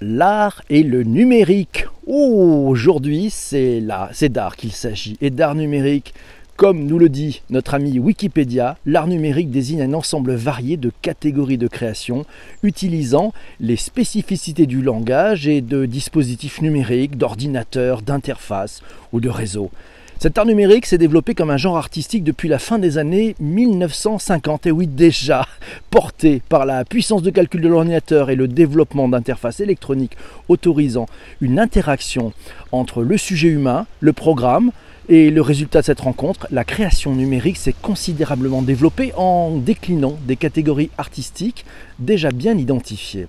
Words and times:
l'art 0.00 0.62
et 0.70 0.82
le 0.82 1.02
numérique. 1.02 1.86
Aujourd'hui, 2.06 3.30
c'est 3.30 3.82
c'est 4.12 4.28
d'art 4.28 4.56
qu'il 4.56 4.72
s'agit. 4.72 5.16
Et 5.20 5.30
d'art 5.30 5.54
numérique, 5.54 6.14
comme 6.56 6.86
nous 6.86 6.98
le 6.98 7.08
dit 7.08 7.42
notre 7.50 7.74
ami 7.74 7.98
Wikipédia, 7.98 8.78
l'art 8.86 9.08
numérique 9.08 9.50
désigne 9.50 9.82
un 9.82 9.92
ensemble 9.92 10.34
varié 10.34 10.76
de 10.76 10.90
catégories 11.02 11.58
de 11.58 11.68
création 11.68 12.24
utilisant 12.62 13.34
les 13.60 13.76
spécificités 13.76 14.66
du 14.66 14.80
langage 14.80 15.46
et 15.46 15.60
de 15.60 15.84
dispositifs 15.84 16.62
numériques, 16.62 17.18
d'ordinateurs, 17.18 18.00
d'interfaces 18.00 18.82
ou 19.12 19.20
de 19.20 19.28
réseaux. 19.28 19.70
Cet 20.18 20.38
art 20.38 20.46
numérique 20.46 20.86
s'est 20.86 20.96
développé 20.96 21.34
comme 21.34 21.50
un 21.50 21.58
genre 21.58 21.76
artistique 21.76 22.24
depuis 22.24 22.48
la 22.48 22.58
fin 22.58 22.78
des 22.78 22.96
années 22.96 23.36
1950, 23.38 24.66
et 24.66 24.70
oui 24.70 24.86
déjà, 24.86 25.46
porté 25.90 26.40
par 26.48 26.64
la 26.64 26.86
puissance 26.86 27.22
de 27.22 27.28
calcul 27.28 27.60
de 27.60 27.68
l'ordinateur 27.68 28.30
et 28.30 28.34
le 28.34 28.48
développement 28.48 29.08
d'interfaces 29.08 29.60
électroniques 29.60 30.16
autorisant 30.48 31.04
une 31.42 31.58
interaction 31.58 32.32
entre 32.72 33.02
le 33.02 33.18
sujet 33.18 33.48
humain, 33.48 33.86
le 34.00 34.14
programme, 34.14 34.72
et 35.08 35.30
le 35.30 35.42
résultat 35.42 35.82
de 35.82 35.86
cette 35.86 36.00
rencontre, 36.00 36.48
la 36.50 36.64
création 36.64 37.14
numérique 37.14 37.58
s'est 37.58 37.74
considérablement 37.80 38.62
développée 38.62 39.12
en 39.16 39.56
déclinant 39.56 40.18
des 40.26 40.36
catégories 40.36 40.90
artistiques 40.98 41.64
déjà 41.98 42.30
bien 42.30 42.56
identifiées. 42.56 43.28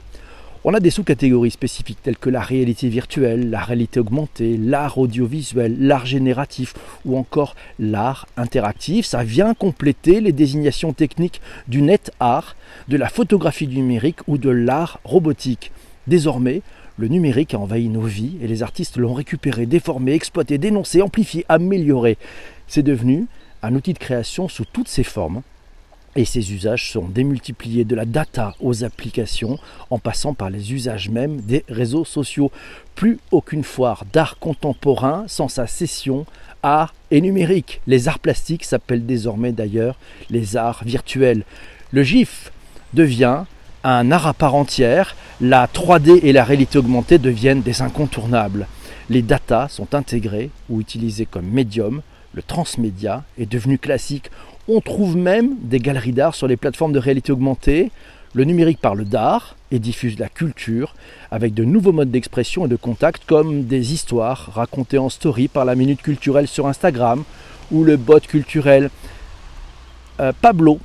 On 0.70 0.74
a 0.74 0.82
des 0.82 0.90
sous-catégories 0.90 1.52
spécifiques 1.52 2.04
telles 2.04 2.18
que 2.18 2.30
la 2.30 2.42
réalité 2.42 2.90
virtuelle, 2.90 3.50
la 3.50 3.62
réalité 3.62 4.02
augmentée, 4.02 4.58
l'art 4.58 4.98
audiovisuel, 4.98 5.78
l'art 5.80 6.06
génératif 6.06 6.74
ou 7.06 7.18
encore 7.18 7.56
l'art 7.80 8.28
interactif. 8.36 9.06
Ça 9.06 9.24
vient 9.24 9.54
compléter 9.54 10.20
les 10.20 10.34
désignations 10.34 10.92
techniques 10.92 11.40
du 11.70 11.82
net 11.82 12.12
art, 12.20 12.58
de 12.90 12.98
la 12.98 13.08
photographie 13.08 13.70
numérique 13.70 14.20
ou 14.28 14.38
de 14.38 14.50
l'art 14.50 15.00
robotique. 15.06 15.72
Désormais, 16.06 16.62
le 16.98 17.08
numérique 17.08 17.54
a 17.54 17.60
envahi 17.60 17.88
nos 17.88 18.02
vies 18.02 18.36
et 18.42 18.48
les 18.48 18.62
artistes 18.62 18.98
l'ont 18.98 19.14
récupéré, 19.14 19.68
déformé, 19.68 20.12
exploité, 20.12 20.58
dénoncé, 20.58 21.02
amplifié, 21.02 21.46
amélioré. 21.48 22.18
C'est 22.68 22.84
devenu 22.84 23.28
un 23.64 23.74
outil 23.74 23.94
de 23.94 24.00
création 24.00 24.50
sous 24.50 24.66
toutes 24.66 24.90
ses 24.90 25.04
formes 25.06 25.44
et 26.18 26.26
ces 26.26 26.52
usages 26.52 26.92
sont 26.92 27.08
démultipliés 27.08 27.86
de 27.86 27.96
la 27.96 28.06
data 28.06 28.56
aux 28.60 28.84
applications 28.84 29.60
en 29.92 30.00
passant 30.00 30.34
par 30.34 30.50
les 30.50 30.74
usages 30.74 31.10
même 31.10 31.40
des 31.42 31.64
réseaux 31.70 32.06
sociaux. 32.06 32.52
Plus 32.96 33.20
aucune 33.32 33.64
foire 33.64 34.04
d'art 34.12 34.40
contemporain 34.40 35.26
sans 35.28 35.48
sa 35.48 35.68
session 35.68 36.26
art 36.64 36.96
et 37.12 37.22
numérique. 37.22 37.82
Les 37.86 38.08
arts 38.08 38.18
plastiques 38.18 38.66
s'appellent 38.66 39.06
désormais 39.06 39.52
d'ailleurs 39.52 39.98
les 40.32 40.58
arts 40.58 40.82
virtuels. 40.84 41.44
Le 41.92 42.02
GIF 42.02 42.52
devient 42.96 43.44
un 43.84 44.12
art 44.12 44.26
à 44.26 44.34
part 44.34 44.56
entière, 44.56 45.16
la 45.40 45.68
3D 45.68 46.20
et 46.24 46.34
la 46.34 46.44
réalité 46.44 46.80
augmentée 46.80 47.20
deviennent 47.20 47.62
des 47.62 47.84
incontournables. 47.84 48.68
Les 49.10 49.22
datas 49.22 49.70
sont 49.70 49.94
intégrées 49.94 50.50
ou 50.68 50.82
utilisées 50.82 51.28
comme 51.28 51.46
médium, 51.46 52.02
le 52.34 52.44
transmédia 52.44 53.24
est 53.40 53.50
devenu 53.50 53.78
classique 53.78 54.30
on 54.68 54.82
trouve 54.82 55.16
même 55.16 55.56
des 55.62 55.80
galeries 55.80 56.12
d'art 56.12 56.36
sur 56.36 56.48
les 56.48 56.58
plateformes 56.58 56.92
de 56.92 57.00
réalité 57.00 57.32
augmentée. 57.32 57.92
Le 58.34 58.44
numérique 58.44 58.80
parle 58.80 59.06
d'art 59.06 59.56
et 59.72 59.80
diffuse 59.80 60.20
la 60.20 60.30
culture 60.30 60.94
avec 61.32 61.54
de 61.54 61.64
nouveaux 61.64 61.94
modes 61.94 62.12
d'expression 62.12 62.66
et 62.66 62.70
de 62.70 62.76
contact 62.76 63.24
comme 63.26 63.66
des 63.66 63.94
histoires 63.94 64.52
racontées 64.54 64.98
en 64.98 65.10
story 65.10 65.48
par 65.48 65.66
la 65.66 65.76
minute 65.76 66.02
culturelle 66.02 66.48
sur 66.48 66.68
Instagram 66.68 67.24
ou 67.72 67.84
le 67.84 67.98
bot 67.98 68.20
culturel 68.20 68.90
euh, 70.20 70.34
Pablo 70.42 70.80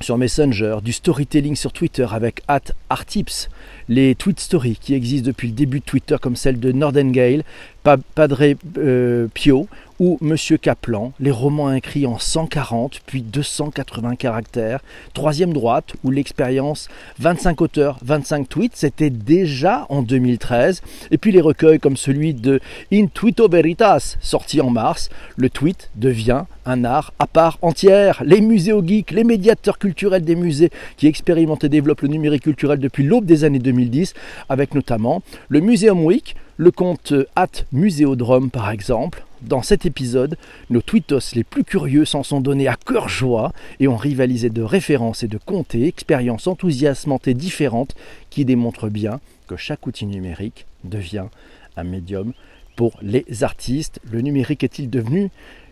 sur 0.00 0.18
Messenger, 0.18 0.78
du 0.82 0.92
storytelling 0.92 1.56
sur 1.56 1.72
Twitter 1.72 2.06
avec 2.10 2.42
Artips, 2.90 3.48
les 3.88 4.14
tweet 4.14 4.38
stories 4.38 4.76
qui 4.78 4.92
existent 4.92 5.26
depuis 5.26 5.48
le 5.48 5.54
début 5.54 5.80
de 5.80 5.84
Twitter 5.84 6.16
comme 6.20 6.36
celle 6.36 6.60
de 6.60 6.72
Nordengale, 6.72 7.44
Padre 7.84 8.54
euh, 8.78 9.28
Pio 9.34 9.68
ou 10.00 10.16
Monsieur 10.22 10.56
Kaplan, 10.56 11.12
les 11.20 11.30
romans 11.30 11.72
écrits 11.72 12.06
en 12.06 12.18
140 12.18 13.00
puis 13.06 13.20
280 13.20 14.16
caractères, 14.16 14.80
troisième 15.12 15.52
droite 15.52 15.92
ou 16.02 16.10
l'expérience 16.10 16.88
25 17.18 17.60
auteurs, 17.60 17.98
25 18.02 18.48
tweets, 18.48 18.72
c'était 18.74 19.10
déjà 19.10 19.86
en 19.90 20.00
2013, 20.02 20.82
et 21.10 21.18
puis 21.18 21.30
les 21.30 21.42
recueils 21.42 21.78
comme 21.78 21.98
celui 21.98 22.32
de 22.32 22.58
In 22.90 23.06
Twito 23.06 23.48
Veritas, 23.48 24.16
sorti 24.20 24.62
en 24.62 24.70
mars, 24.70 25.10
le 25.36 25.50
tweet 25.50 25.90
devient 25.94 26.44
un 26.66 26.84
art 26.84 27.12
à 27.18 27.26
part 27.26 27.58
entière. 27.60 28.22
Les 28.24 28.40
muséos 28.40 28.82
geeks, 28.84 29.10
les 29.10 29.24
médiateurs 29.24 29.78
culturels 29.78 30.24
des 30.24 30.36
musées 30.36 30.70
qui 30.96 31.06
expérimentent 31.06 31.64
et 31.64 31.68
développent 31.68 32.02
le 32.02 32.08
numérique 32.08 32.44
culturel 32.44 32.78
depuis 32.78 33.04
l'aube 33.04 33.26
des 33.26 33.44
années 33.44 33.58
2010, 33.58 34.14
avec 34.48 34.74
notamment 34.74 35.22
le 35.48 35.60
Museum 35.60 36.02
Week, 36.02 36.34
le 36.56 36.70
compte 36.70 37.12
at 37.36 37.64
Muséodrome 37.72 38.50
par 38.50 38.70
exemple. 38.70 39.24
Dans 39.42 39.62
cet 39.62 39.84
épisode, 39.84 40.38
nos 40.70 40.80
tweetos 40.80 41.34
les 41.34 41.44
plus 41.44 41.64
curieux 41.64 42.04
s'en 42.04 42.22
sont 42.22 42.40
donnés 42.40 42.68
à 42.68 42.76
cœur 42.76 43.08
joie 43.08 43.52
et 43.78 43.88
ont 43.88 43.96
rivalisé 43.96 44.48
de 44.48 44.62
références 44.62 45.22
et 45.22 45.28
de 45.28 45.38
comptes 45.38 45.74
et 45.74 45.86
expériences 45.86 46.46
enthousiasmantes 46.46 47.28
et 47.28 47.34
différentes 47.34 47.94
qui 48.30 48.44
démontrent 48.44 48.88
bien 48.88 49.20
que 49.46 49.56
chaque 49.56 49.86
outil 49.86 50.06
numérique 50.06 50.66
devient 50.84 51.26
un 51.76 51.84
médium 51.84 52.32
pour 52.76 52.98
les 53.02 53.24
artistes. 53.42 54.00
Le 54.10 54.20
numérique 54.22 54.64
est-il 54.64 54.88
devenu 54.88 55.30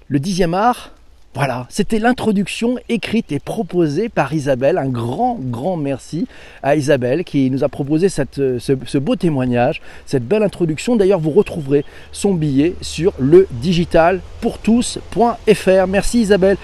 le 0.09 0.21
dixième 0.21 0.55
art? 0.55 0.95
Voilà, 1.35 1.67
c'était 1.71 1.99
l'introduction 1.99 2.77
écrite 2.91 3.33
et 3.33 3.39
proposée 3.39 4.11
par 4.11 4.35
Isabelle. 4.35 4.77
Un 4.77 4.91
grand, 4.91 5.39
grand 5.41 5.79
merci 5.79 6.27
à 6.63 6.77
Isabelle 6.77 7.25
qui 7.25 7.51
nous 7.51 7.65
a 7.65 7.71
proposé 7.71 8.11
cette, 8.11 8.59
ce, 8.59 8.99
beau 8.99 9.17
témoignage, 9.17 9.81
cette 10.05 10.29
belle 10.29 10.43
introduction. 10.43 10.95
D'ailleurs, 10.95 11.21
vous 11.21 11.31
retrouverez 11.31 11.87
son 12.13 12.35
billet 12.35 12.75
sur 12.83 13.15
le 13.19 13.49
digitalpourtous.fr. 13.51 15.87
Merci 15.89 16.21
Isabelle. 16.21 16.59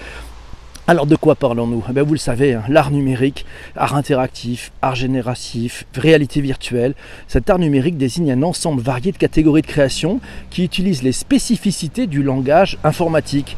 Alors 0.85 1.07
de 1.07 1.15
quoi 1.15 1.33
parlons-nous? 1.33 1.83
Eh 1.95 2.01
Vous 2.01 2.13
le 2.13 2.19
savez, 2.19 2.53
hein, 2.53 2.63
l'art 2.67 2.91
numérique, 2.91 3.47
art 3.75 3.95
interactif, 3.95 4.71
art 4.83 4.95
génératif, 4.95 5.87
réalité 5.95 6.41
virtuelle. 6.41 6.93
Cet 7.27 7.49
art 7.49 7.59
numérique 7.59 7.97
désigne 7.97 8.31
un 8.31 8.43
ensemble 8.43 8.81
varié 8.81 9.11
de 9.11 9.17
catégories 9.17 9.61
de 9.61 9.67
création 9.67 10.19
qui 10.51 10.63
utilisent 10.63 11.03
les 11.03 11.11
spécificités 11.11 12.05
du 12.05 12.21
langage 12.21 12.77
informatique 12.83 13.57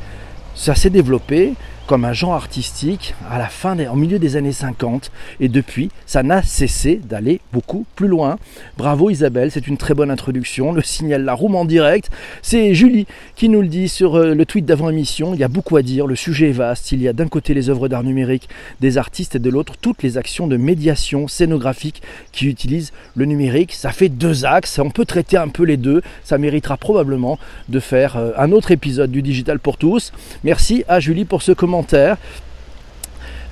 ça 0.55 0.75
s'est 0.75 0.89
développé 0.89 1.53
comme 1.87 2.05
un 2.05 2.13
genre 2.13 2.33
artistique 2.33 3.15
à 3.29 3.37
la 3.37 3.47
fin 3.47 3.75
des, 3.75 3.87
en 3.87 3.95
milieu 3.95 4.19
des 4.19 4.37
années 4.37 4.51
50 4.51 5.11
et 5.39 5.49
depuis 5.49 5.89
ça 6.05 6.23
n'a 6.23 6.41
cessé 6.41 7.01
d'aller 7.03 7.41
beaucoup 7.51 7.85
plus 7.95 8.07
loin. 8.07 8.37
Bravo 8.77 9.09
Isabelle, 9.09 9.51
c'est 9.51 9.67
une 9.67 9.77
très 9.77 9.93
bonne 9.93 10.11
introduction. 10.11 10.71
Le 10.71 10.81
signal 10.81 11.23
la 11.23 11.33
room 11.33 11.55
en 11.55 11.65
direct, 11.65 12.09
c'est 12.41 12.73
Julie 12.73 13.07
qui 13.35 13.49
nous 13.49 13.61
le 13.61 13.67
dit 13.67 13.89
sur 13.89 14.15
euh, 14.15 14.33
le 14.33 14.45
tweet 14.45 14.65
d'avant 14.65 14.89
émission. 14.89 15.33
Il 15.33 15.39
y 15.39 15.43
a 15.43 15.47
beaucoup 15.47 15.75
à 15.75 15.81
dire, 15.81 16.07
le 16.07 16.15
sujet 16.15 16.49
est 16.49 16.53
vaste. 16.53 16.91
Il 16.91 17.01
y 17.01 17.07
a 17.07 17.13
d'un 17.13 17.27
côté 17.27 17.53
les 17.53 17.69
œuvres 17.69 17.87
d'art 17.87 18.03
numérique 18.03 18.47
des 18.79 18.97
artistes 18.97 19.35
et 19.35 19.39
de 19.39 19.49
l'autre 19.49 19.73
toutes 19.81 20.03
les 20.03 20.17
actions 20.17 20.47
de 20.47 20.57
médiation 20.57 21.27
scénographique 21.27 22.01
qui 22.31 22.47
utilisent 22.47 22.93
le 23.15 23.25
numérique. 23.25 23.73
Ça 23.73 23.91
fait 23.91 24.09
deux 24.09 24.45
axes, 24.45 24.79
on 24.79 24.91
peut 24.91 25.05
traiter 25.05 25.37
un 25.37 25.49
peu 25.49 25.63
les 25.63 25.77
deux. 25.77 26.01
Ça 26.23 26.37
méritera 26.37 26.77
probablement 26.77 27.37
de 27.69 27.79
faire 27.79 28.17
euh, 28.17 28.31
un 28.37 28.51
autre 28.51 28.71
épisode 28.71 29.11
du 29.11 29.21
Digital 29.21 29.59
pour 29.59 29.77
tous. 29.77 30.13
Merci 30.43 30.83
à 30.87 30.99
Julie 30.99 31.25
pour 31.25 31.41
ce 31.41 31.51
commentaire 31.51 31.80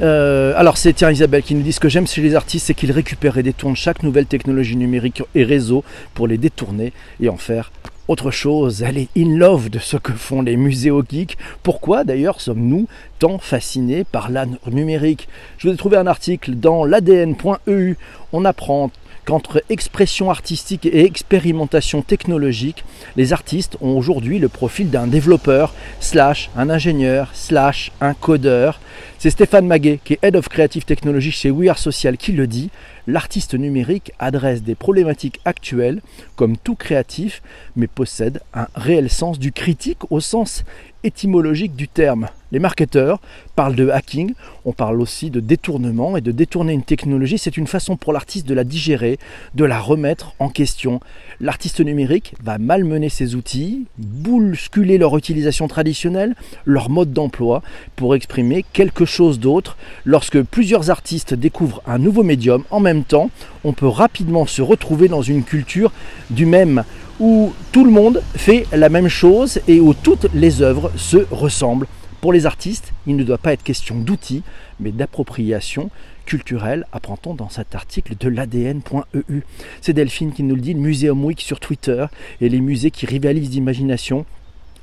euh, 0.02 0.54
alors 0.56 0.78
c'est 0.78 0.94
tiens 0.94 1.12
Isabelle 1.12 1.44
qui 1.44 1.56
nous 1.56 1.62
dit 1.62 1.74
ce 1.74 1.80
que 1.80 1.90
j'aime 1.90 2.08
chez 2.08 2.22
les 2.22 2.36
artistes, 2.36 2.68
c'est 2.68 2.74
qu'ils 2.74 2.92
récupèrent 2.92 3.38
et 3.38 3.44
détournent 3.44 3.76
chaque 3.76 4.04
nouvelle 4.04 4.26
technologie 4.26 4.78
numérique 4.78 5.24
et 5.36 5.44
réseau 5.44 5.84
pour 6.14 6.28
les 6.28 6.38
détourner 6.38 6.94
et 7.20 7.28
en 7.30 7.38
faire 7.38 7.72
autre 8.08 8.32
chose. 8.32 8.82
Elle 8.82 8.98
est 8.98 9.10
in 9.16 9.38
love 9.38 9.70
de 9.70 9.78
ce 9.78 9.96
que 9.96 10.14
font 10.14 10.42
les 10.42 10.58
muséos 10.58 11.04
geeks. 11.08 11.38
Pourquoi 11.64 12.04
d'ailleurs 12.04 12.42
sommes-nous 12.42 12.88
tant 13.20 13.38
fascinés 13.38 14.04
par 14.04 14.30
l'art 14.32 14.48
numérique? 14.72 15.28
Je 15.58 15.68
vous 15.68 15.74
ai 15.74 15.78
trouvé 15.78 15.98
un 15.98 16.08
article 16.08 16.56
dans 16.56 16.86
l'ADN.eu. 16.86 17.96
On 18.34 18.46
apprend 18.46 18.90
qu'entre 19.30 19.62
expression 19.70 20.32
artistique 20.32 20.88
et 20.88 21.06
expérimentation 21.06 22.02
technologique, 22.02 22.84
les 23.16 23.32
artistes 23.32 23.78
ont 23.80 23.96
aujourd'hui 23.96 24.40
le 24.40 24.50
profil 24.50 24.90
d'un 24.90 25.06
développeur, 25.06 25.76
slash 26.00 26.50
un 26.58 26.72
ingénieur, 26.72 27.30
slash 27.36 27.92
un 28.02 28.16
codeur. 28.16 28.80
C'est 29.20 29.30
Stéphane 29.30 29.68
Maguet, 29.68 30.00
qui 30.04 30.14
est 30.14 30.20
Head 30.24 30.36
of 30.36 30.50
Creative 30.50 30.84
Technology 30.84 31.30
chez 31.30 31.52
We 31.52 31.70
Are 31.70 31.78
Social, 31.78 32.18
qui 32.18 32.32
le 32.32 32.48
dit. 32.48 32.72
L'artiste 33.06 33.54
numérique 33.54 34.14
adresse 34.18 34.64
des 34.64 34.74
problématiques 34.74 35.40
actuelles, 35.46 36.02
comme 36.36 36.58
tout 36.58 36.76
créatif, 36.76 37.44
mais 37.76 37.86
possède 37.86 38.42
un 38.56 38.66
réel 38.74 39.12
sens 39.12 39.38
du 39.38 39.52
critique 39.52 40.12
au 40.12 40.22
sens 40.22 40.64
étymologique 41.04 41.76
du 41.76 41.88
terme. 41.88 42.30
Les 42.52 42.60
marketeurs 42.60 43.20
parlent 43.56 43.76
de 43.76 43.90
hacking, 43.90 44.34
on 44.66 44.72
parle 44.72 45.02
aussi 45.02 45.30
de 45.30 45.40
détournement 45.40 46.18
et 46.18 46.22
de 46.22 46.32
détourner 46.32 46.74
une 46.74 46.84
technologie, 46.84 47.38
c'est 47.38 47.58
une 47.58 47.68
façon 47.68 47.96
pour 47.96 48.12
l'artiste 48.12 48.48
de 48.48 48.56
la 48.56 48.64
digérer, 48.64 49.20
de 49.54 49.66
la 49.66 49.80
remettre 49.80 50.34
en 50.40 50.50
question. 50.50 51.00
L'artiste 51.42 51.80
numérique 51.80 52.34
va 52.44 52.58
malmener 52.58 53.10
ses 53.10 53.36
outils, 53.36 53.86
bousculer 53.98 54.98
leur 54.98 55.16
utilisation 55.16 55.68
traditionnelle, 55.68 56.36
leur 56.66 56.90
mode 56.90 57.14
d'emploi 57.14 57.62
pour 57.96 58.16
exprimer 58.16 58.66
quelque 58.74 59.06
chose 59.06 59.40
d'autre. 59.40 59.78
Lorsque 60.06 60.42
plusieurs 60.42 60.90
artistes 60.90 61.36
découvrent 61.36 61.84
un 61.86 62.00
nouveau 62.00 62.24
médium 62.24 62.64
en 62.72 62.80
même 62.80 63.04
temps, 63.04 63.30
on 63.64 63.74
peut 63.74 63.88
rapidement 63.88 64.48
se 64.48 64.64
retrouver 64.64 65.08
dans 65.08 65.22
une 65.22 65.44
culture 65.44 65.92
du 66.32 66.46
même 66.48 66.84
où 67.20 67.54
tout 67.72 67.84
le 67.84 67.92
monde 67.92 68.24
fait 68.36 68.66
la 68.72 68.90
même 68.90 69.10
chose 69.10 69.60
et 69.68 69.80
où 69.80 69.94
toutes 69.94 70.28
les 70.34 70.62
œuvres 70.62 70.92
se 70.96 71.18
ressemblent. 71.32 71.88
Pour 72.22 72.34
les 72.34 72.46
artistes, 72.46 72.92
il 73.08 73.16
ne 73.16 73.24
doit 73.24 73.38
pas 73.38 73.54
être 73.54 73.64
question 73.64 73.96
d'outils, 73.96 74.44
mais 74.80 74.92
d'appropriation 74.92 75.90
culturelle, 76.26 76.86
apprend-on 76.92 77.34
dans 77.34 77.50
cet 77.50 77.76
article 77.76 78.16
de 78.20 78.28
l'ADN.eu. 78.28 79.42
C'est 79.82 79.94
Delphine 79.94 80.34
qui 80.34 80.44
nous 80.44 80.56
le 80.56 80.62
dit, 80.62 80.74
le 80.74 80.80
Muséum 80.82 81.24
Week 81.24 81.40
sur 81.40 81.60
Twitter 81.60 82.06
et 82.42 82.50
les 82.50 82.60
musées 82.60 82.92
qui 82.92 83.06
rivalisent 83.06 83.50
d'imagination 83.50 84.26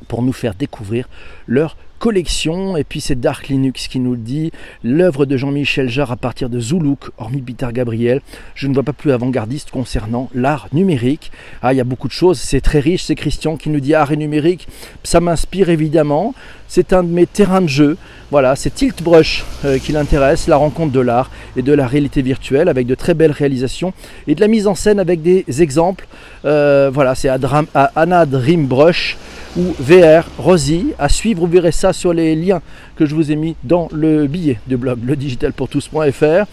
pour 0.08 0.22
nous 0.22 0.32
faire 0.32 0.54
découvrir 0.54 1.08
leur 1.46 1.76
collection. 1.98 2.76
Et 2.76 2.84
puis 2.84 3.00
c'est 3.00 3.18
Dark 3.18 3.48
Linux 3.48 3.88
qui 3.88 3.98
nous 4.00 4.12
le 4.12 4.18
dit. 4.18 4.52
L'œuvre 4.84 5.26
de 5.26 5.36
Jean-Michel 5.36 5.88
Jarre 5.88 6.12
à 6.12 6.16
partir 6.16 6.48
de 6.48 6.60
Zoulouk, 6.60 7.10
hormis 7.18 7.40
Peter 7.40 7.68
Gabriel. 7.72 8.20
Je 8.54 8.68
ne 8.68 8.74
vois 8.74 8.82
pas 8.82 8.92
plus 8.92 9.12
avant-gardiste 9.12 9.70
concernant 9.70 10.30
l'art 10.34 10.68
numérique. 10.72 11.32
Ah, 11.62 11.72
il 11.72 11.76
y 11.76 11.80
a 11.80 11.84
beaucoup 11.84 12.08
de 12.08 12.12
choses. 12.12 12.38
C'est 12.38 12.60
très 12.60 12.80
riche. 12.80 13.04
C'est 13.04 13.14
Christian 13.14 13.56
qui 13.56 13.70
nous 13.70 13.80
dit 13.80 13.94
art 13.94 14.12
et 14.12 14.16
numérique. 14.16 14.68
Ça 15.04 15.20
m'inspire 15.20 15.68
évidemment. 15.68 16.34
C'est 16.68 16.92
un 16.92 17.02
de 17.04 17.08
mes 17.08 17.26
terrains 17.26 17.62
de 17.62 17.68
jeu. 17.68 17.96
Voilà, 18.32 18.56
c'est 18.56 18.70
Tilt 18.70 19.04
Brush 19.04 19.44
euh, 19.64 19.78
qui 19.78 19.92
l'intéresse, 19.92 20.48
la 20.48 20.56
rencontre 20.56 20.92
de 20.92 20.98
l'art 20.98 21.30
et 21.56 21.62
de 21.62 21.72
la 21.72 21.86
réalité 21.86 22.22
virtuelle 22.22 22.68
avec 22.68 22.86
de 22.88 22.96
très 22.96 23.14
belles 23.14 23.30
réalisations 23.30 23.92
et 24.26 24.34
de 24.34 24.40
la 24.40 24.48
mise 24.48 24.66
en 24.66 24.74
scène 24.74 24.98
avec 24.98 25.22
des 25.22 25.44
exemples. 25.62 26.08
Euh, 26.44 26.90
voilà, 26.92 27.14
c'est 27.14 27.28
Anna 27.28 28.26
Dream 28.26 28.66
Brush 28.66 29.16
ou 29.56 29.74
VR 29.78 30.24
Rosy. 30.38 30.92
À 30.98 31.08
suivre, 31.08 31.40
vous 31.40 31.46
verrez 31.46 31.72
ça 31.72 31.92
sur 31.92 32.12
les 32.12 32.36
liens 32.36 32.60
que 32.96 33.06
je 33.06 33.14
vous 33.14 33.30
ai 33.30 33.36
mis 33.36 33.56
dans 33.64 33.88
le 33.92 34.26
billet 34.26 34.60
de 34.66 34.76
blog 34.76 34.98
ledigitalpourtous.fr. 35.04 36.46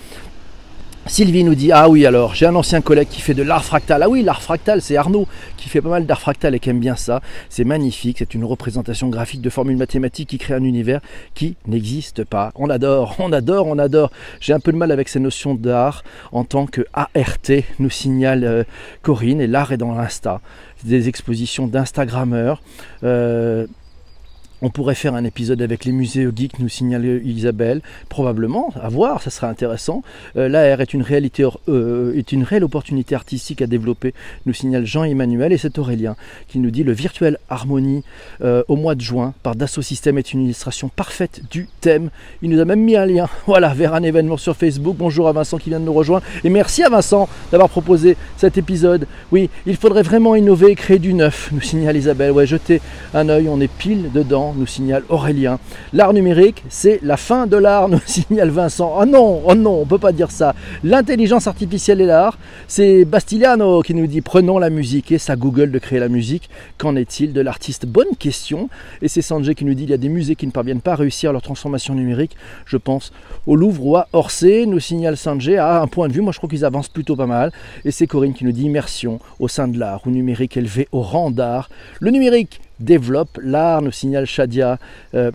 Sylvie 1.06 1.44
nous 1.44 1.54
dit 1.54 1.72
Ah 1.74 1.90
oui, 1.90 2.06
alors 2.06 2.34
j'ai 2.34 2.46
un 2.46 2.56
ancien 2.56 2.80
collègue 2.80 3.10
qui 3.10 3.20
fait 3.20 3.34
de 3.34 3.44
l'art 3.44 3.66
fractal. 3.66 4.02
Ah 4.02 4.10
oui, 4.10 4.24
l'art 4.24 4.42
fractal, 4.42 4.82
c'est 4.82 4.96
Arnaud 4.96 5.28
qui 5.58 5.68
fait 5.68 5.82
pas 5.82 5.90
mal 5.90 6.06
d'art 6.06 6.22
fractal 6.22 6.56
et 6.56 6.60
qui 6.60 6.70
aime 6.70 6.80
bien 6.80 6.96
ça. 6.96 7.22
C'est 7.50 7.66
magnifique, 7.66 8.20
c'est 8.20 8.34
une 8.34 8.46
représentation 8.46 9.10
graphique 9.10 9.42
de 9.42 9.50
formules 9.50 9.76
mathématiques 9.76 10.30
qui 10.30 10.38
crée 10.38 10.54
un 10.54 10.64
univers 10.64 11.02
qui 11.34 11.58
n'existe 11.68 12.24
pas. 12.24 12.54
On 12.56 12.70
adore, 12.70 13.16
on 13.20 13.34
adore, 13.34 13.68
on 13.68 13.78
adore. 13.80 14.12
J'ai 14.40 14.54
un 14.54 14.62
peu 14.62 14.72
de 14.72 14.78
mal 14.78 14.92
avec 14.92 15.10
ces 15.10 15.20
notions 15.20 15.56
d'art 15.56 16.04
en 16.32 16.46
tant 16.46 16.68
que 16.68 16.86
ART, 16.94 17.12
nous 17.80 17.90
signale 17.90 18.46
euh, 18.46 18.64
Corinne, 19.02 19.42
et 19.42 19.48
l'art 19.48 19.74
est 19.74 19.78
dans 19.78 19.94
l'Insta. 19.94 20.40
Des 20.86 21.10
expositions 21.10 21.68
d'Instagrammeurs. 21.68 22.62
Euh, 23.04 23.68
on 24.64 24.70
pourrait 24.70 24.96
faire 24.96 25.14
un 25.14 25.26
épisode 25.26 25.62
avec 25.62 25.84
les 25.84 25.92
musées 25.92 26.26
geeks, 26.34 26.58
nous 26.60 26.70
signale 26.70 27.22
Isabelle. 27.26 27.82
Probablement, 28.08 28.74
à 28.82 28.88
voir, 28.88 29.22
ça 29.22 29.30
serait 29.30 29.48
intéressant. 29.48 30.04
Euh, 30.38 30.48
L'AR 30.48 30.80
est 30.80 30.94
une 30.94 31.02
réalité, 31.02 31.46
euh, 31.68 32.16
est 32.16 32.32
une 32.32 32.44
réelle 32.44 32.64
opportunité 32.64 33.14
artistique 33.14 33.62
à 33.62 33.68
développer, 33.68 34.14
nous 34.46 34.54
signale 34.54 34.86
Jean-Emmanuel. 34.86 35.52
Et 35.52 35.58
c'est 35.58 35.78
Aurélien 35.80 36.16
qui 36.48 36.60
nous 36.60 36.72
dit 36.72 36.84
le 36.84 36.94
virtuel 36.94 37.40
harmonie 37.50 38.04
euh, 38.42 38.64
au 38.70 38.78
mois 38.78 38.96
de 38.96 39.02
juin 39.02 39.34
par 39.44 39.56
Dassault 39.56 39.82
Systèmes 39.82 40.18
est 40.18 40.32
une 40.32 40.46
illustration 40.46 40.88
parfaite 40.88 41.42
du 41.52 41.68
thème. 41.82 42.10
Il 42.42 42.50
nous 42.50 42.62
a 42.62 42.66
même 42.66 42.80
mis 42.80 42.96
un 42.96 43.06
lien, 43.06 43.28
voilà, 43.46 43.74
vers 43.74 43.94
un 43.94 44.04
événement 44.04 44.38
sur 44.38 44.56
Facebook. 44.56 44.96
Bonjour 44.98 45.28
à 45.28 45.34
Vincent 45.34 45.58
qui 45.58 45.72
vient 45.72 45.82
de 45.82 45.86
nous 45.86 45.94
rejoindre. 45.94 46.24
Et 46.46 46.50
merci 46.50 46.84
à 46.84 46.90
Vincent 46.90 47.28
d'avoir 47.52 47.70
proposé 47.70 48.16
cet 48.38 48.58
épisode. 48.58 49.08
Oui, 49.34 49.50
il 49.66 49.76
faudrait 49.76 50.04
vraiment 50.04 50.36
innover 50.36 50.72
et 50.72 50.76
créer 50.76 51.00
du 51.00 51.14
neuf, 51.14 51.50
nous 51.52 51.60
signale 51.60 51.98
Isabelle. 51.98 52.32
Ouais, 52.32 52.48
jetez 52.48 52.80
un 53.14 53.28
œil, 53.28 53.50
on 53.50 53.60
est 53.60 53.68
pile 53.68 54.10
dedans 54.14 54.53
nous 54.56 54.68
signale 54.68 55.04
Aurélien. 55.10 55.60
L'art 55.94 56.14
numérique, 56.14 56.64
c'est 56.70 57.00
la 57.04 57.18
fin 57.18 57.48
de 57.48 57.58
l'art, 57.58 57.88
nous 57.90 58.02
signale 58.06 58.50
Vincent. 58.50 58.96
Oh 59.00 59.06
non, 59.06 59.42
oh 59.46 59.56
non, 59.56 59.82
on 59.82 59.86
peut 59.86 59.98
pas 59.98 60.12
dire 60.12 60.32
ça. 60.32 60.56
L'intelligence 60.84 61.48
artificielle 61.48 62.02
et 62.02 62.06
l'art, 62.06 62.38
c'est 62.68 63.06
Bastiliano 63.06 63.82
qui 63.82 63.94
nous 63.94 64.08
dit 64.08 64.22
prenons 64.22 64.60
la 64.60 64.70
musique 64.70 65.12
et 65.12 65.18
ça 65.18 65.36
Google 65.36 65.72
de 65.72 65.80
créer 65.80 66.00
la 66.00 66.10
musique. 66.10 66.50
Qu'en 66.78 66.96
est-il 66.96 67.34
de 67.34 67.42
l'artiste? 67.42 67.86
Bonne 67.86 68.16
question. 68.18 68.70
Et 69.02 69.08
c'est 69.08 69.22
Sanjay 69.22 69.56
qui 69.56 69.66
nous 69.66 69.74
dit 69.74 69.84
il 69.84 69.90
y 69.90 69.94
a 69.94 69.98
des 69.98 70.10
musées 70.10 70.36
qui 70.36 70.48
ne 70.48 70.52
parviennent 70.52 70.82
pas 70.82 70.94
à 70.94 70.96
réussir 70.96 71.32
leur 71.32 71.42
transformation 71.42 71.96
numérique. 71.96 72.36
Je 72.66 72.78
pense 72.78 73.12
au 73.48 73.56
Louvre 73.56 73.86
ou 73.86 73.96
à 73.98 74.08
Orsay, 74.14 74.66
nous 74.66 74.80
signale 74.80 75.18
Sanjay. 75.18 75.58
À 75.58 75.82
un 75.82 75.88
point 75.88 76.08
de 76.08 76.14
vue, 76.14 76.22
moi 76.22 76.32
je 76.32 76.38
crois 76.38 76.50
qu'ils 76.50 76.66
avancent 76.66 76.90
plutôt 76.90 77.16
pas 77.16 77.28
mal. 77.28 77.52
Et 77.86 77.92
c'est 77.92 78.08
Corinne 78.08 78.34
qui 78.34 78.46
nous 78.46 78.52
dit 78.52 78.64
immersion 78.64 79.20
au 79.40 79.48
sein 79.48 79.68
de 79.68 79.78
l'art 79.78 80.02
ou 80.06 80.12
numérique 80.12 80.58
élevé 80.58 80.88
au 80.92 81.02
rang 81.02 81.32
d'art. 81.32 81.70
Le 82.00 82.12
numérique 82.12 82.62
développe 82.84 83.40
l'art, 83.42 83.82
nous 83.82 83.92
signale 83.92 84.26
Shadia. 84.26 84.78
Euh, 85.14 85.32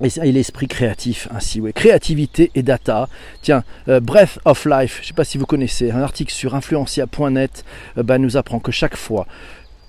et, 0.00 0.32
l'esprit 0.32 0.66
créatif 0.66 1.28
ainsi, 1.30 1.60
oui. 1.60 1.72
Créativité 1.72 2.50
et 2.54 2.62
data. 2.62 3.08
Tiens, 3.42 3.62
euh, 3.88 4.00
Breath 4.00 4.38
of 4.44 4.66
Life, 4.66 4.96
je 4.96 5.02
ne 5.02 5.06
sais 5.08 5.14
pas 5.14 5.24
si 5.24 5.38
vous 5.38 5.46
connaissez, 5.46 5.90
un 5.90 6.02
article 6.02 6.32
sur 6.32 6.54
influencia.net 6.54 7.64
euh, 7.96 8.02
bah, 8.02 8.18
nous 8.18 8.36
apprend 8.36 8.58
que 8.58 8.72
chaque 8.72 8.96
fois 8.96 9.26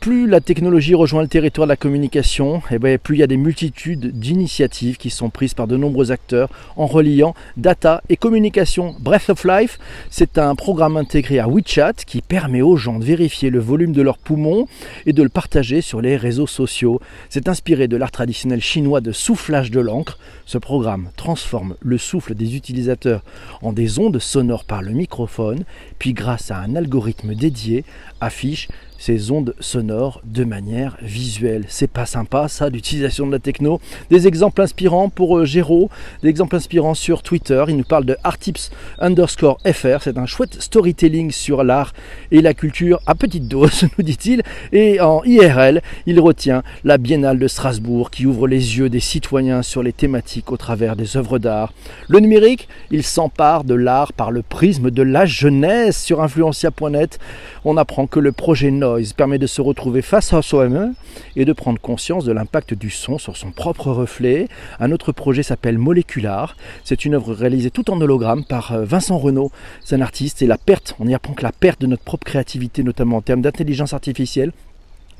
plus 0.05 0.27
la 0.27 0.39
technologie 0.39 0.93
rejoint 0.93 1.23
le 1.23 1.27
territoire 1.27 1.65
de 1.65 1.71
la 1.71 1.77
communication, 1.77 2.57
et 2.69 2.75
eh 2.75 2.77
ben, 2.77 2.99
plus 2.99 3.15
il 3.15 3.19
y 3.21 3.23
a 3.23 3.27
des 3.27 3.37
multitudes 3.37 4.19
d'initiatives 4.19 4.97
qui 4.97 5.09
sont 5.09 5.31
prises 5.31 5.55
par 5.55 5.65
de 5.65 5.77
nombreux 5.77 6.11
acteurs 6.11 6.47
en 6.75 6.85
reliant 6.85 7.33
data 7.57 8.03
et 8.07 8.15
communication. 8.15 8.95
Breath 8.99 9.31
of 9.31 9.43
Life, 9.45 9.79
c'est 10.11 10.37
un 10.37 10.53
programme 10.53 10.95
intégré 10.95 11.39
à 11.39 11.47
WeChat 11.47 11.93
qui 12.05 12.21
permet 12.21 12.61
aux 12.61 12.75
gens 12.75 12.99
de 12.99 13.03
vérifier 13.03 13.49
le 13.49 13.57
volume 13.57 13.93
de 13.93 14.03
leurs 14.03 14.19
poumons 14.19 14.67
et 15.07 15.11
de 15.11 15.23
le 15.23 15.29
partager 15.29 15.81
sur 15.81 16.01
les 16.01 16.17
réseaux 16.17 16.45
sociaux. 16.45 17.01
C'est 17.31 17.49
inspiré 17.49 17.87
de 17.87 17.97
l'art 17.97 18.11
traditionnel 18.11 18.61
chinois 18.61 19.01
de 19.01 19.11
soufflage 19.11 19.71
de 19.71 19.79
l'encre. 19.79 20.19
Ce 20.45 20.59
programme 20.59 21.09
transforme 21.15 21.77
le 21.81 21.97
souffle 21.97 22.35
des 22.35 22.55
utilisateurs 22.55 23.23
en 23.63 23.73
des 23.73 23.97
ondes 23.97 24.19
sonores 24.19 24.65
par 24.65 24.83
le 24.83 24.91
microphone, 24.91 25.63
puis 25.97 26.13
grâce 26.13 26.51
à 26.51 26.59
un 26.59 26.75
algorithme 26.75 27.33
dédié, 27.33 27.85
affiche 28.21 28.67
ces 28.97 29.31
ondes 29.31 29.55
sonores 29.59 30.21
de 30.23 30.43
manière 30.43 30.97
visuelle. 31.01 31.65
C'est 31.67 31.89
pas 31.89 32.05
sympa 32.05 32.47
ça 32.47 32.69
d'utilisation 32.69 33.27
de 33.27 33.31
la 33.31 33.39
techno. 33.39 33.79
Des 34.09 34.27
exemples 34.27 34.61
inspirants 34.61 35.09
pour 35.09 35.37
euh, 35.37 35.45
Géraud, 35.45 35.89
des 36.23 36.29
exemples 36.29 36.55
inspirants 36.55 36.93
sur 36.93 37.21
Twitter. 37.21 37.63
Il 37.67 37.77
nous 37.77 37.83
parle 37.83 38.05
de 38.05 38.17
artips 38.23 38.71
underscore 38.99 39.59
fr. 39.73 40.01
C'est 40.01 40.17
un 40.17 40.25
chouette 40.25 40.61
storytelling 40.61 41.31
sur 41.31 41.63
l'art 41.63 41.93
et 42.31 42.41
la 42.41 42.53
culture 42.53 42.99
à 43.05 43.15
petite 43.15 43.47
dose, 43.47 43.85
nous 43.97 44.03
dit-il. 44.03 44.43
Et 44.71 44.99
en 44.99 45.23
IRL, 45.23 45.81
il 46.05 46.19
retient 46.19 46.63
la 46.83 46.97
Biennale 46.97 47.39
de 47.39 47.47
Strasbourg 47.47 48.11
qui 48.11 48.25
ouvre 48.25 48.47
les 48.47 48.77
yeux 48.77 48.89
des 48.89 48.99
citoyens 48.99 49.61
sur 49.61 49.83
les 49.83 49.93
thématiques 49.93 50.51
au 50.51 50.57
travers 50.57 50.95
des 50.95 51.17
œuvres 51.17 51.39
d'art. 51.39 51.73
Le 52.07 52.19
numérique, 52.19 52.67
il 52.91 53.03
s'empare 53.03 53.63
de 53.63 53.73
l'art 53.73 54.13
par 54.13 54.31
le 54.31 54.41
prisme 54.41 54.91
de 54.91 55.01
la 55.01 55.25
jeunesse 55.25 56.01
sur 56.01 56.21
influencia.net. 56.21 57.19
On 57.63 57.77
apprend 57.77 58.07
que 58.07 58.19
le 58.19 58.31
projet 58.31 58.71
Noise 58.85 59.13
permet 59.13 59.39
de 59.39 59.47
se 59.47 59.61
retrouver 59.61 60.01
face 60.01 60.31
à 60.33 60.41
soi-même 60.41 60.93
et 61.35 61.43
de 61.45 61.53
prendre 61.53 61.79
conscience 61.79 62.23
de 62.23 62.31
l'impact 62.31 62.73
du 62.73 62.89
son 62.89 63.17
sur 63.17 63.35
son 63.35 63.51
propre 63.51 63.91
reflet. 63.91 64.47
Un 64.79 64.91
autre 64.91 65.11
projet 65.11 65.43
s'appelle 65.43 65.77
Molécular. 65.77 66.55
C'est 66.83 67.03
une 67.03 67.15
œuvre 67.15 67.33
réalisée 67.33 67.71
tout 67.71 67.89
en 67.89 67.99
hologramme 67.99 68.45
par 68.45 68.73
euh, 68.73 68.85
Vincent 68.85 69.17
Renault. 69.17 69.51
C'est 69.83 69.95
un 69.95 70.01
artiste 70.01 70.41
et 70.41 70.47
la 70.47 70.57
perte, 70.57 70.95
on 70.99 71.07
y 71.07 71.15
apprend 71.15 71.33
que 71.33 71.43
la 71.43 71.51
perte 71.51 71.81
de 71.81 71.87
notre 71.87 72.03
propre 72.03 72.25
créativité, 72.25 72.83
notamment 72.83 73.17
en 73.17 73.21
termes 73.21 73.41
d'intelligence 73.41 73.93
artificielle, 73.93 74.51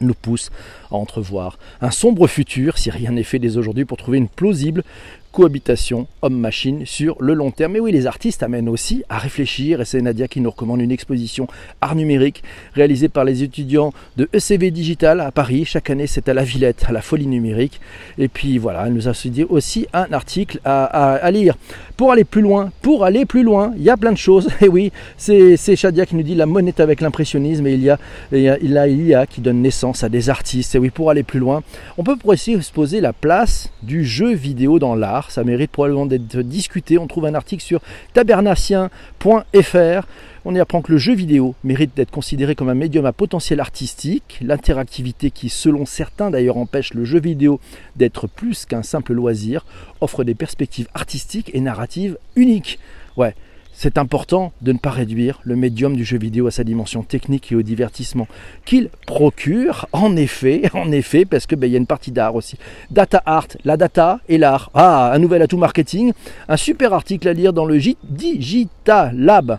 nous 0.01 0.13
pousse 0.13 0.51
à 0.92 0.96
entrevoir 0.96 1.58
un 1.82 1.92
sombre 1.92 2.28
futur, 2.28 2.78
si 2.78 2.90
rien 2.90 3.12
n'est 3.12 3.24
fait 3.24 3.40
dès 3.40 3.58
aujourd'hui, 3.58 3.86
pour 3.86 3.98
trouver 3.98 4.18
une 4.18 4.28
plausible 4.28 4.84
cohabitation 5.36 6.08
homme-machine 6.22 6.86
sur 6.86 7.18
le 7.20 7.34
long 7.34 7.51
terme. 7.51 7.74
Mais 7.74 7.82
oui, 7.82 7.92
les 7.92 8.08
artistes 8.08 8.42
amènent 8.42 8.70
aussi 8.70 9.04
à 9.10 9.18
réfléchir, 9.18 9.82
et 9.82 9.86
c'est 9.86 10.01
Nadia 10.01 10.30
qui 10.30 10.39
nous 10.39 10.50
recommande 10.50 10.80
une 10.80 10.92
exposition 10.92 11.48
art 11.82 11.96
numérique 11.96 12.42
réalisée 12.74 13.10
par 13.10 13.25
les 13.25 13.44
étudiants 13.44 13.92
de 14.15 14.30
ECV 14.34 14.72
Digital 14.72 15.20
à 15.20 15.32
Paris. 15.32 15.65
Chaque 15.65 15.89
année, 15.89 16.08
c'est 16.08 16.30
à 16.30 16.34
la 16.34 16.46
Villette, 16.46 16.86
à 16.88 16.94
la 16.94 17.01
folie 17.01 17.27
numérique. 17.27 17.82
Et 18.18 18.30
puis 18.30 18.58
voilà, 18.58 18.88
elle 18.88 18.94
nous 18.94 19.10
a 19.10 19.12
dit 19.25 19.44
aussi 19.44 19.88
un 19.92 20.08
article 20.13 20.62
à, 20.63 21.30
lire. 21.32 21.56
Pour 21.98 22.13
aller 22.13 22.24
plus 22.24 22.42
loin, 22.42 22.72
pour 22.82 23.04
aller 23.04 23.25
plus 23.25 23.44
loin, 23.44 23.74
il 23.75 23.84
y 23.84 23.89
a 23.89 23.98
plein 23.98 24.13
de 24.13 24.18
choses. 24.18 24.48
Et 24.62 24.70
oui, 24.70 24.94
c'est 25.18 25.58
Shadia 25.75 26.06
qui 26.06 26.15
nous 26.15 26.24
dit 26.24 26.36
la 26.36 26.46
monnaie 26.46 26.80
avec 26.80 27.01
l'impressionnisme 27.01 27.68
et 27.68 27.74
il 27.74 27.84
y, 27.84 27.89
a, 27.89 28.00
il 28.32 28.42
y 28.42 28.77
a 28.77 28.88
l'IA 28.88 29.25
qui 29.25 29.42
donne 29.42 29.62
naissance 29.62 30.04
à 30.04 30.10
des 30.10 30.30
artistes. 30.30 30.75
Et 30.75 30.80
oui, 30.80 30.89
pour 30.89 31.10
aller 31.10 31.24
plus 31.24 31.39
loin, 31.39 31.62
on 31.98 32.04
peut 32.04 32.15
de 32.15 32.62
se 32.62 32.72
poser 32.72 33.01
la 33.01 33.13
place 33.13 33.70
du 33.82 34.06
jeu 34.06 34.34
vidéo 34.34 34.80
dans 34.80 34.96
l'art 34.96 35.25
ça 35.29 35.44
mérite 35.44 35.72
probablement 35.72 36.05
d'être 36.05 36.38
discuté. 36.41 36.98
On 36.98 37.08
trouve 37.08 37.25
un 37.25 37.34
article 37.34 37.63
sur 37.63 37.82
tabernacien.fr 38.13 40.08
On 40.46 40.55
y 40.55 40.60
apprend 40.60 40.82
que 40.82 40.91
le 40.91 40.98
jeu 40.98 41.13
vidéo 41.13 41.55
mérite 41.63 41.96
d'être 41.96 42.12
considéré 42.12 42.55
comme 42.55 42.70
un 42.70 42.75
médium 42.75 43.05
à 43.05 43.13
potentiel 43.13 43.60
artistique, 43.60 44.39
l'interactivité 44.41 45.32
qui, 45.32 45.50
selon 45.50 45.86
certains 45.86 46.29
d'ailleurs, 46.32 46.58
empêche 46.58 46.94
le 46.94 47.05
jeu 47.05 47.20
vidéo 47.20 47.60
d'être 47.96 48.27
plus 48.27 48.65
qu'un 48.65 48.84
simple 48.84 49.13
loisir, 49.13 49.65
offre 50.01 50.24
des 50.24 50.36
perspectives 50.36 50.88
artistiques 50.94 51.51
et 51.53 51.62
narratives 51.62 52.17
uniques. 52.36 52.79
Ouais, 53.17 53.36
c'est 53.77 53.98
important 53.98 54.53
de 54.62 54.72
ne 54.72 54.77
pas 54.77 54.89
réduire 54.89 55.39
le 55.44 55.55
médium 55.55 55.96
du 55.96 56.05
jeu 56.05 56.17
vidéo 56.17 56.48
à 56.48 56.51
sa 56.51 56.63
dimension 56.63 57.03
technique 57.03 57.51
et 57.51 57.55
au 57.55 57.62
divertissement 57.62 58.27
qu'il 58.63 58.89
procure, 59.05 59.88
en 59.91 60.15
effet, 60.15 60.63
en 60.74 60.91
effet, 60.91 61.25
parce 61.25 61.46
que 61.46 61.55
ben, 61.55 61.67
il 61.67 61.74
y 61.74 61.75
a 61.75 61.79
une 61.79 61.86
partie 61.86 62.12
d'art 62.12 62.36
aussi. 62.36 62.58
Data 62.89 63.22
art, 63.25 63.48
la 63.65 63.77
data 63.77 64.20
et 64.29 64.38
l'art. 64.38 64.72
Ah, 64.74 65.12
un 65.13 65.20
nouvel 65.20 65.41
atout 65.41 65.58
marketing, 65.58 66.13
un 66.48 66.58
super 66.58 66.94
article 66.94 67.27
à 67.27 67.34
lire 67.34 67.53
dans 67.53 67.65
le 67.65 67.75
Digital 68.10 69.15
Lab 69.15 69.58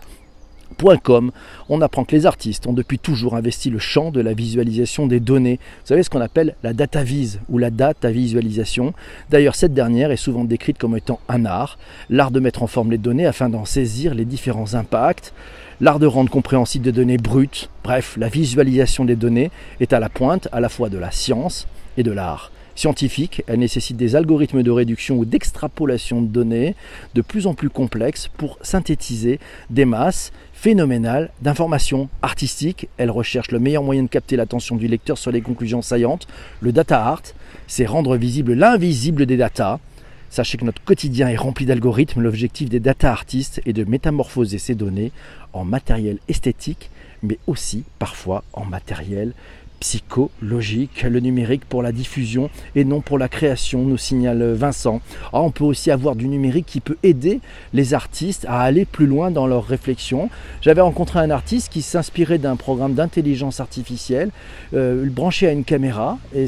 on 1.69 1.81
apprend 1.81 2.03
que 2.05 2.15
les 2.15 2.25
artistes 2.25 2.67
ont 2.67 2.73
depuis 2.73 2.99
toujours 2.99 3.35
investi 3.35 3.69
le 3.69 3.79
champ 3.79 4.11
de 4.11 4.21
la 4.21 4.33
visualisation 4.33 5.07
des 5.07 5.19
données. 5.19 5.59
Vous 5.81 5.87
savez 5.87 6.03
ce 6.03 6.09
qu'on 6.09 6.21
appelle 6.21 6.55
la 6.63 6.73
data 6.73 7.03
vise 7.03 7.39
ou 7.49 7.57
la 7.57 7.69
data 7.69 8.11
visualisation. 8.11 8.93
D'ailleurs, 9.29 9.55
cette 9.55 9.73
dernière 9.73 10.11
est 10.11 10.17
souvent 10.17 10.43
décrite 10.43 10.77
comme 10.77 10.95
étant 10.95 11.19
un 11.29 11.45
art, 11.45 11.77
l'art 12.09 12.31
de 12.31 12.39
mettre 12.39 12.63
en 12.63 12.67
forme 12.67 12.91
les 12.91 12.97
données 12.97 13.25
afin 13.25 13.49
d'en 13.49 13.65
saisir 13.65 14.13
les 14.13 14.25
différents 14.25 14.73
impacts, 14.75 15.33
l'art 15.81 15.99
de 15.99 16.07
rendre 16.07 16.29
compréhensibles 16.29 16.85
des 16.85 16.91
données 16.91 17.17
brutes. 17.17 17.69
Bref, 17.83 18.15
la 18.17 18.29
visualisation 18.29 19.05
des 19.05 19.15
données 19.15 19.51
est 19.79 19.93
à 19.93 19.99
la 19.99 20.09
pointe 20.09 20.47
à 20.51 20.59
la 20.59 20.69
fois 20.69 20.89
de 20.89 20.97
la 20.97 21.11
science 21.11 21.67
et 21.97 22.03
de 22.03 22.11
l'art 22.11 22.51
scientifique. 22.77 23.43
Elle 23.47 23.59
nécessite 23.59 23.97
des 23.97 24.15
algorithmes 24.15 24.63
de 24.63 24.71
réduction 24.71 25.17
ou 25.17 25.25
d'extrapolation 25.25 26.21
de 26.21 26.27
données 26.27 26.75
de 27.15 27.21
plus 27.21 27.47
en 27.47 27.53
plus 27.53 27.69
complexes 27.69 28.29
pour 28.37 28.57
synthétiser 28.61 29.39
des 29.69 29.85
masses 29.85 30.31
phénoménales 30.53 31.31
d'informations 31.41 32.09
artistiques. 32.21 32.87
Elle 32.97 33.11
recherche 33.11 33.51
le 33.51 33.59
meilleur 33.59 33.83
moyen 33.83 34.03
de 34.03 34.07
capter 34.07 34.35
l'attention 34.35 34.75
du 34.75 34.87
lecteur 34.87 35.17
sur 35.17 35.31
les 35.31 35.41
conclusions 35.41 35.81
saillantes. 35.81 36.27
Le 36.61 36.71
data 36.71 37.03
art, 37.03 37.23
c'est 37.67 37.85
rendre 37.85 38.15
visible 38.15 38.53
l'invisible 38.53 39.25
des 39.25 39.37
data. 39.37 39.79
Sachez 40.29 40.57
que 40.57 40.65
notre 40.65 40.83
quotidien 40.83 41.29
est 41.29 41.37
rempli 41.37 41.65
d'algorithmes. 41.65 42.21
L'objectif 42.21 42.69
des 42.69 42.79
data 42.79 43.11
artistes 43.11 43.61
est 43.65 43.73
de 43.73 43.85
métamorphoser 43.85 44.57
ces 44.57 44.75
données 44.75 45.11
en 45.53 45.63
matériel 45.63 46.19
esthétique, 46.27 46.89
mais 47.23 47.39
aussi 47.47 47.83
parfois 47.97 48.43
en 48.53 48.65
matériel 48.65 49.33
psychologique, 49.79 51.03
le 51.03 51.19
numérique 51.19 51.65
pour 51.65 51.81
la 51.81 51.91
diffusion 51.91 52.49
et 52.75 52.83
non 52.83 53.01
pour 53.01 53.17
la 53.17 53.27
création, 53.27 53.83
nous 53.83 53.97
signale 53.97 54.53
Vincent. 54.53 55.01
Ah, 55.33 55.41
on 55.41 55.51
peut 55.51 55.63
aussi 55.63 55.91
avoir 55.91 56.15
du 56.15 56.27
numérique 56.27 56.65
qui 56.65 56.79
peut 56.79 56.97
aider 57.03 57.39
les 57.73 57.93
artistes 57.93 58.45
à 58.47 58.61
aller 58.61 58.85
plus 58.85 59.07
loin 59.07 59.31
dans 59.31 59.47
leurs 59.47 59.65
réflexions. 59.65 60.29
J'avais 60.61 60.81
rencontré 60.81 61.19
un 61.19 61.29
artiste 61.29 61.71
qui 61.71 61.81
s'inspirait 61.81 62.37
d'un 62.37 62.55
programme 62.55 62.93
d'intelligence 62.93 63.59
artificielle, 63.59 64.31
euh, 64.73 65.07
branché 65.09 65.47
à 65.47 65.51
une 65.51 65.63
caméra, 65.63 66.17
et, 66.35 66.47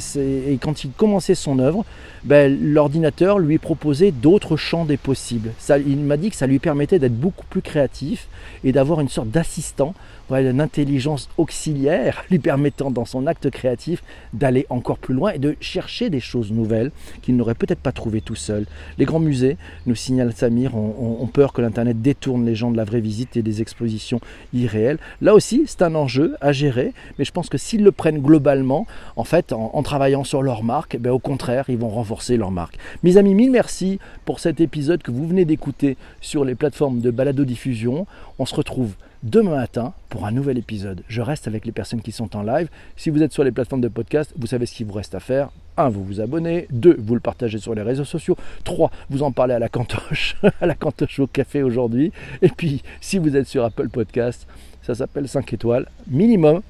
quand 0.62 0.84
il 0.84 0.92
commençait 0.92 1.36
son 1.36 1.60
œuvre, 1.60 1.86
ben, 2.24 2.58
l'ordinateur 2.62 3.40
lui 3.40 3.58
proposait 3.58 4.12
d'autres 4.12 4.58
champs 4.58 4.86
des 4.86 4.98
possibles. 4.98 5.52
Il 5.88 6.00
m'a 6.00 6.18
dit 6.18 6.30
que 6.30 6.36
ça 6.36 6.48
lui 6.48 6.60
permettait 6.60 7.00
d'être 7.00 7.18
beaucoup 7.18 7.46
plus 7.50 7.62
créatif 7.62 8.28
et 8.64 8.72
d'avoir 8.72 9.00
une 9.00 9.10
sorte 9.10 9.30
d'assistant 9.30 9.94
une 10.38 10.62
intelligence 10.62 11.30
auxiliaire 11.38 12.24
lui 12.30 12.40
permettant 12.40 12.92
dans 12.92 13.06
son 13.06 13.19
acte 13.28 13.50
créatif 13.50 14.04
d'aller 14.34 14.66
encore 14.70 14.98
plus 14.98 15.14
loin 15.14 15.32
et 15.32 15.40
de 15.40 15.56
chercher 15.60 16.10
des 16.10 16.20
choses 16.20 16.52
nouvelles 16.52 16.92
qu'il 17.22 17.36
n'aurait 17.36 17.56
peut-être 17.56 17.80
pas 17.80 17.92
trouvées 17.92 18.22
tout 18.22 18.36
seul. 18.36 18.66
Les 18.98 19.06
grands 19.06 19.20
musées, 19.20 19.58
nous 19.86 19.96
signale 19.96 20.34
Samir, 20.34 20.76
ont, 20.76 21.30
peur 21.32 21.54
que 21.54 21.62
l'Internet 21.62 22.02
détourne 22.02 22.46
les 22.46 22.56
gens 22.56 22.72
de 22.72 22.78
la 22.78 22.84
vraie 22.84 23.02
visite 23.02 23.38
et 23.38 23.42
des 23.42 23.62
expositions 23.62 24.20
irréelles. 24.54 24.98
Là 25.22 25.34
aussi, 25.34 25.64
c'est 25.68 25.82
un 25.82 25.96
enjeu 25.96 26.36
à 26.42 26.52
gérer, 26.52 26.94
mais 27.18 27.26
je 27.26 27.32
pense 27.32 27.50
que 27.50 27.58
s'ils 27.58 27.84
le 27.84 27.92
prennent 27.92 28.20
globalement, 28.20 28.88
en 29.16 29.24
fait, 29.24 29.54
en, 29.54 29.84
travaillant 29.84 30.24
sur 30.24 30.42
leur 30.42 30.64
marque, 30.64 30.98
ben, 30.98 31.12
au 31.12 31.20
contraire, 31.20 31.66
ils 31.70 31.78
vont 31.78 31.90
renforcer 31.90 32.38
leur 32.38 32.52
marque. 32.52 32.78
Mes 33.04 33.18
amis, 33.18 33.36
mille 33.36 33.52
merci 33.52 34.00
pour 34.26 34.40
cet 34.40 34.60
épisode 34.60 35.02
que 35.02 35.12
vous 35.12 35.28
venez 35.28 35.46
d'écouter 35.46 35.98
sur 36.22 36.46
les 36.46 36.56
plateformes 36.56 37.00
de 37.00 37.12
balado-diffusion. 37.12 38.08
On 38.40 38.46
se 38.46 38.56
retrouve 38.56 38.96
demain 39.24 39.56
matin 39.56 39.94
pour 40.10 40.26
un 40.26 40.32
nouvel 40.32 40.58
épisode. 40.58 41.04
Je 41.08 41.22
reste 41.22 41.48
avec 41.48 41.66
les 41.66 41.72
personnes 41.72 42.02
qui 42.02 42.12
sont 42.12 42.36
en 42.36 42.44
live. 42.44 42.70
Si 42.96 43.10
vous 43.10 43.22
êtes 43.24 43.34
sur 43.34 43.44
les 43.44 43.52
plateformes 43.52 43.82
de 43.82 43.88
podcast, 43.88 44.34
vous 44.38 44.48
savez 44.48 44.66
ce 44.66 44.74
qu'il 44.74 44.86
vous 44.86 44.94
reste 44.94 45.16
à 45.16 45.20
faire. 45.20 45.50
1. 45.78 45.90
Vous 45.90 46.04
vous 46.04 46.22
abonnez. 46.22 46.68
2. 46.72 46.98
Vous 47.00 47.14
le 47.14 47.20
partagez 47.20 47.60
sur 47.60 47.76
les 47.76 47.82
réseaux 47.82 48.06
sociaux. 48.06 48.38
3. 48.64 48.92
Vous 49.10 49.24
en 49.24 49.32
parlez 49.32 49.54
à 49.54 49.60
la 49.60 49.70
cantoche, 49.70 50.36
à 50.62 50.66
la 50.66 50.76
au 51.20 51.28
café 51.28 51.64
aujourd'hui. 51.64 52.12
Et 52.42 52.50
puis, 52.50 52.84
si 53.02 53.18
vous 53.18 53.36
êtes 53.36 53.48
sur 53.48 53.64
Apple 53.64 53.90
Podcast, 53.90 54.48
ça 54.82 54.96
s'appelle 54.96 55.28
5 55.28 55.54
étoiles 55.54 55.86
minimum. 56.08 56.62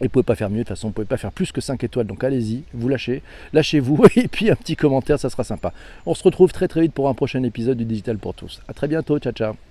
Et 0.00 0.04
vous 0.04 0.10
pouvez 0.10 0.22
pas 0.22 0.36
faire 0.36 0.48
mieux, 0.48 0.58
de 0.58 0.62
toute 0.62 0.68
façon, 0.68 0.88
vous 0.88 0.92
pouvez 0.92 1.06
pas 1.06 1.16
faire 1.16 1.32
plus 1.32 1.50
que 1.50 1.60
5 1.60 1.82
étoiles, 1.82 2.06
donc 2.06 2.22
allez-y, 2.22 2.62
vous 2.72 2.88
lâchez, 2.88 3.20
lâchez-vous, 3.52 4.04
et 4.16 4.28
puis 4.28 4.48
un 4.48 4.54
petit 4.54 4.76
commentaire, 4.76 5.18
ça 5.18 5.28
sera 5.28 5.42
sympa. 5.42 5.72
On 6.06 6.14
se 6.14 6.22
retrouve 6.22 6.52
très 6.52 6.68
très 6.68 6.82
vite 6.82 6.92
pour 6.92 7.08
un 7.08 7.14
prochain 7.14 7.42
épisode 7.42 7.78
du 7.78 7.84
Digital 7.84 8.16
pour 8.18 8.34
tous. 8.34 8.60
A 8.68 8.74
très 8.74 8.86
bientôt, 8.86 9.18
ciao 9.18 9.32
ciao 9.32 9.67